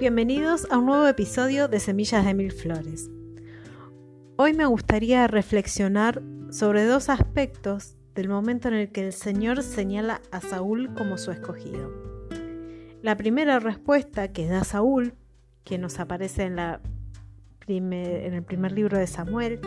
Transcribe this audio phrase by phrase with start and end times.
[0.00, 3.10] Bienvenidos a un nuevo episodio de Semillas de Mil Flores.
[4.36, 10.22] Hoy me gustaría reflexionar sobre dos aspectos del momento en el que el Señor señala
[10.30, 11.92] a Saúl como su escogido.
[13.02, 15.12] La primera respuesta que da Saúl,
[15.64, 16.58] que nos aparece en,
[17.68, 19.60] el primer libro de Samuel,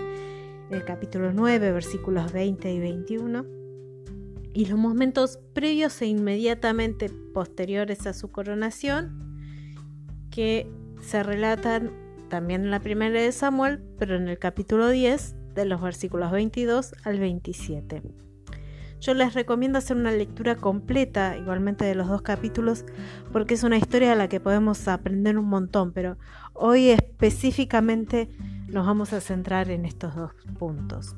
[0.71, 3.45] el capítulo 9, versículos 20 y 21,
[4.55, 9.32] y los momentos previos e inmediatamente posteriores a su coronación,
[10.33, 10.67] que
[10.99, 11.91] se relatan
[12.29, 16.95] también en la primera de Samuel, pero en el capítulo 10, de los versículos 22
[17.03, 18.01] al 27.
[18.99, 22.85] Yo les recomiendo hacer una lectura completa, igualmente de los dos capítulos,
[23.31, 26.17] porque es una historia a la que podemos aprender un montón, pero
[26.53, 28.29] hoy específicamente
[28.67, 31.15] nos vamos a centrar en estos dos puntos.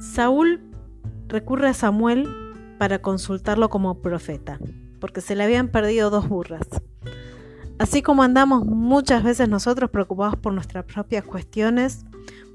[0.00, 0.62] Saúl
[1.28, 2.26] recurre a Samuel
[2.78, 4.58] para consultarlo como profeta,
[5.00, 6.66] porque se le habían perdido dos burras.
[7.78, 12.04] Así como andamos muchas veces nosotros preocupados por nuestras propias cuestiones,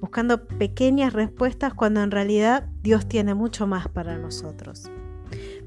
[0.01, 4.91] buscando pequeñas respuestas cuando en realidad Dios tiene mucho más para nosotros.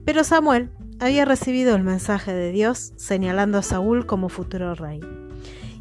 [0.05, 5.01] Pero Samuel había recibido el mensaje de Dios señalando a Saúl como futuro rey.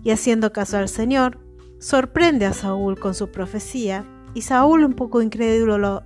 [0.03, 1.39] Y haciendo caso al Señor,
[1.79, 6.03] sorprende a Saúl con su profecía y Saúl un poco incrédulo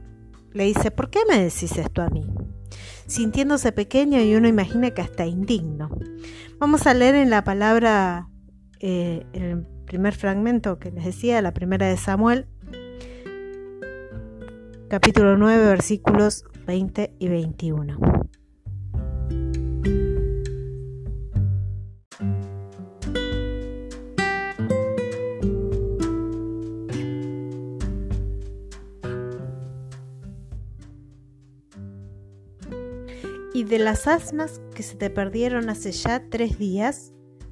[0.53, 2.25] le dice, ¿por qué me decís esto a mí?
[3.09, 5.89] sintiéndose pequeño y uno imagina que hasta indigno.
[6.59, 8.27] Vamos a leer en la palabra,
[8.81, 12.47] eh, el primer fragmento que les decía, la primera de Samuel,
[14.89, 18.18] capítulo 9, versículos 20 y 21.
[33.59, 37.11] Y de las asmas que se te perdieron hace ya tres días,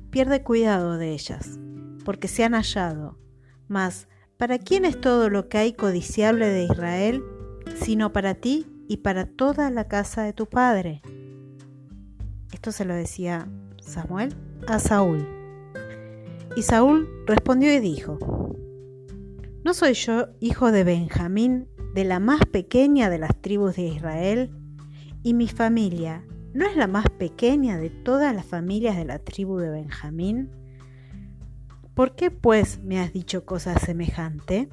[0.10, 1.60] pierde cuidado de ellas,
[2.06, 3.20] porque se han hallado.
[3.68, 4.08] Mas,
[4.38, 7.22] ¿para quién es todo lo que hay codiciable de Israel,
[7.76, 11.02] sino para ti y para toda la casa de tu padre?
[12.54, 13.50] Esto se lo decía
[13.82, 14.34] Samuel
[14.66, 15.28] a Saúl.
[16.56, 18.18] Y Saúl respondió y dijo,
[19.66, 24.54] ¿No soy yo hijo de Benjamín, de la más pequeña de las tribus de Israel?
[25.24, 26.24] ¿Y mi familia
[26.54, 30.50] no es la más pequeña de todas las familias de la tribu de Benjamín?
[31.94, 34.70] ¿Por qué pues me has dicho cosa semejante?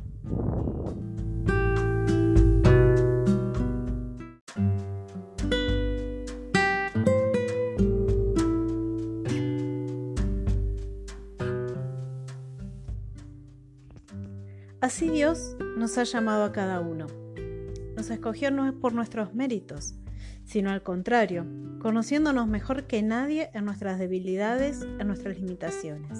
[14.80, 17.06] Así Dios nos ha llamado a cada uno.
[17.96, 19.94] Nos escogió no por nuestros méritos,
[20.44, 21.46] sino al contrario,
[21.80, 26.18] conociéndonos mejor que nadie en nuestras debilidades, en nuestras limitaciones.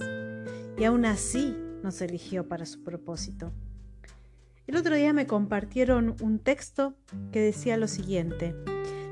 [0.78, 3.52] Y aún así nos eligió para su propósito.
[4.66, 6.94] El otro día me compartieron un texto
[7.32, 8.54] que decía lo siguiente.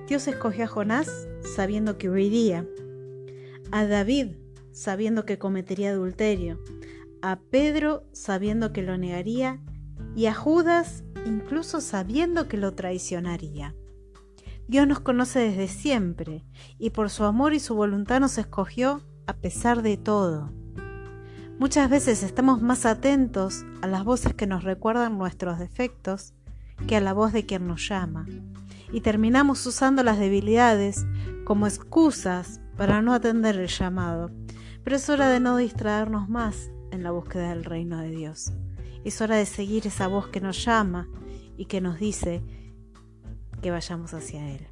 [0.09, 2.67] Dios escogió a Jonás sabiendo que huiría,
[3.71, 4.37] a David
[4.73, 6.59] sabiendo que cometería adulterio,
[7.21, 9.61] a Pedro sabiendo que lo negaría
[10.17, 13.75] y a Judas incluso sabiendo que lo traicionaría.
[14.73, 16.47] Dios nos conoce desde siempre
[16.79, 20.51] y por su amor y su voluntad nos escogió a pesar de todo.
[21.59, 26.33] Muchas veces estamos más atentos a las voces que nos recuerdan nuestros defectos
[26.87, 28.25] que a la voz de quien nos llama
[28.91, 31.05] y terminamos usando las debilidades
[31.45, 34.31] como excusas para no atender el llamado.
[34.85, 38.55] Pero es hora de no distraernos más en la búsqueda del reino de Dios.
[39.05, 41.11] Es hora de seguir esa voz que nos llama
[41.59, 42.43] y que nos dice
[43.63, 44.67] que vayamos hacia Él.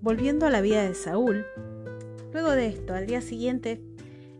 [0.00, 1.44] Volviendo a la vida de Saúl,
[2.32, 3.82] luego de esto, al día siguiente,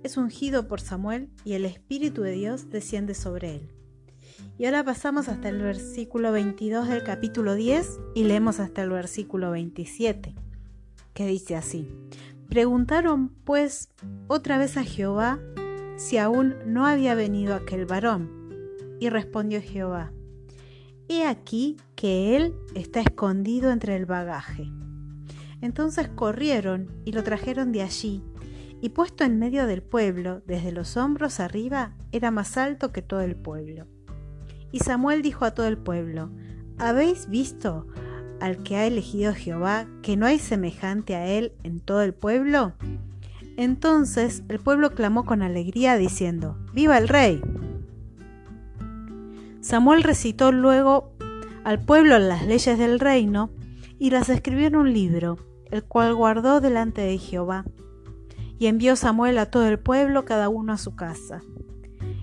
[0.03, 3.78] es ungido por Samuel y el Espíritu de Dios desciende sobre él.
[4.59, 9.53] Y ahora pasamos hasta el versículo 22 del capítulo 10 y leemos hasta el versículo
[9.53, 10.35] 27,
[11.15, 11.89] que dice así.
[12.49, 13.89] Preguntaron pues
[14.27, 15.39] otra vez a Jehová
[15.97, 18.37] si aún no había venido aquel varón.
[18.99, 20.11] Y respondió Jehová,
[21.09, 24.73] He aquí que él está escondido entre el bagaje.
[25.61, 28.25] Entonces corrieron y lo trajeron de allí,
[28.81, 33.21] y puesto en medio del pueblo, desde los hombros arriba, era más alto que todo
[33.21, 33.87] el pueblo.
[34.73, 36.31] Y Samuel dijo a todo el pueblo,
[36.79, 37.87] ¿habéis visto
[38.41, 42.75] al que ha elegido Jehová, que no hay semejante a él en todo el pueblo?
[43.57, 47.41] Entonces el pueblo clamó con alegría diciendo, ¡Viva el rey!
[49.61, 51.13] Samuel recitó luego
[51.65, 53.51] al pueblo las leyes del reino
[53.99, 55.39] y las escribió en un libro,
[55.71, 57.65] el cual guardó delante de Jehová.
[58.59, 61.43] Y envió Samuel a todo el pueblo, cada uno a su casa.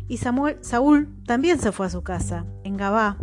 [0.08, 3.18] Y Saúl también se fue a su casa, en Gabá,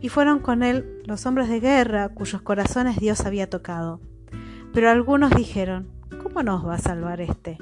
[0.00, 4.00] y fueron con él los hombres de guerra cuyos corazones Dios había tocado.
[4.72, 5.88] Pero algunos dijeron,
[6.22, 7.58] ¿cómo nos va a salvar este?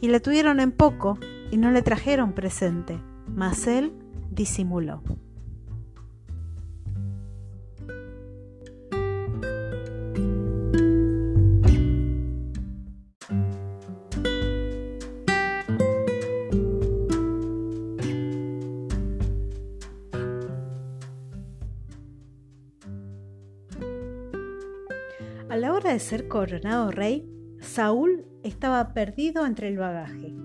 [0.00, 1.18] Y le tuvieron en poco
[1.50, 3.92] y no le trajeron presente, mas él
[4.30, 5.02] disimuló.
[25.96, 27.26] De ser coronado rey,
[27.58, 30.36] Saúl estaba perdido entre el bagaje.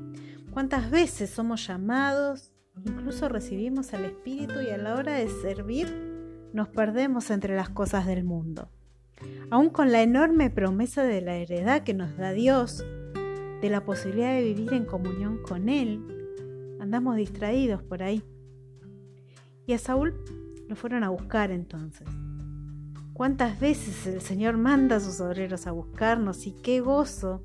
[0.50, 2.54] ¿Cuántas veces somos llamados,
[2.86, 5.90] incluso recibimos al Espíritu y a la hora de servir
[6.54, 8.70] nos perdemos entre las cosas del mundo?
[9.50, 12.86] Aún con la enorme promesa de la heredad que nos da Dios,
[13.62, 16.02] de la posibilidad de vivir en comunión con Él,
[16.80, 18.24] andamos distraídos por ahí.
[19.68, 20.14] Y a Saúl
[20.70, 22.08] lo fueron a buscar entonces.
[23.22, 27.44] ¿Cuántas veces el Señor manda a sus obreros a buscarnos y qué gozo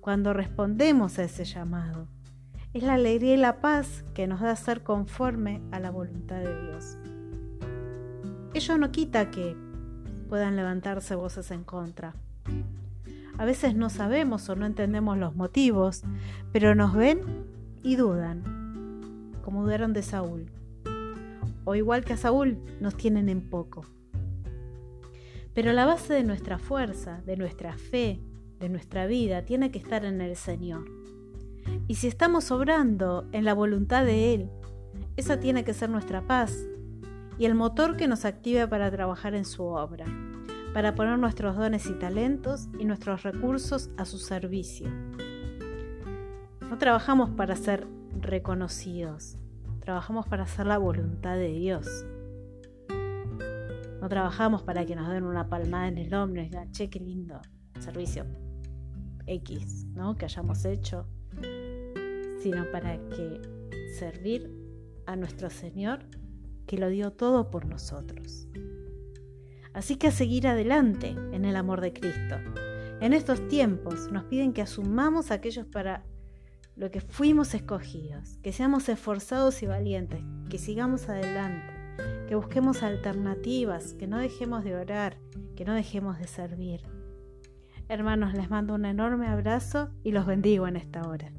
[0.00, 2.08] cuando respondemos a ese llamado?
[2.72, 6.62] Es la alegría y la paz que nos da ser conforme a la voluntad de
[6.62, 6.96] Dios.
[8.54, 9.54] Ello no quita que
[10.30, 12.14] puedan levantarse voces en contra.
[13.36, 16.04] A veces no sabemos o no entendemos los motivos,
[16.54, 17.20] pero nos ven
[17.82, 20.50] y dudan, como dudaron de Saúl.
[21.66, 23.84] O igual que a Saúl, nos tienen en poco.
[25.58, 28.20] Pero la base de nuestra fuerza, de nuestra fe,
[28.60, 30.84] de nuestra vida, tiene que estar en el Señor.
[31.88, 34.50] Y si estamos obrando en la voluntad de Él,
[35.16, 36.56] esa tiene que ser nuestra paz
[37.40, 40.06] y el motor que nos active para trabajar en su obra,
[40.74, 44.88] para poner nuestros dones y talentos y nuestros recursos a su servicio.
[46.70, 47.84] No trabajamos para ser
[48.20, 49.38] reconocidos,
[49.80, 52.06] trabajamos para hacer la voluntad de Dios.
[54.00, 57.00] No trabajamos para que nos den una palmada en el hombro y digan, che, qué
[57.00, 57.40] lindo
[57.80, 58.24] servicio
[59.26, 60.16] X, ¿no?
[60.16, 61.06] Que hayamos hecho,
[62.42, 63.40] sino para que
[63.98, 64.50] servir
[65.06, 66.00] a nuestro Señor
[66.66, 68.46] que lo dio todo por nosotros.
[69.72, 72.36] Así que a seguir adelante en el amor de Cristo.
[73.00, 76.04] En estos tiempos nos piden que asumamos aquellos para
[76.76, 81.77] lo que fuimos escogidos, que seamos esforzados y valientes, que sigamos adelante
[82.28, 85.16] que busquemos alternativas, que no dejemos de orar,
[85.56, 86.82] que no dejemos de servir.
[87.88, 91.32] Hermanos, les mando un enorme abrazo y los bendigo en esta hora.